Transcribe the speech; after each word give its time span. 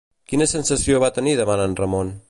Quina 0.31 0.47
sensació 0.53 1.03
va 1.05 1.13
tenir 1.19 1.37
davant 1.43 1.65
en 1.67 1.81
Ramon? 1.83 2.15